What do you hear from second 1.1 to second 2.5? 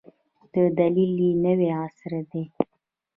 یې نوی عصر دی.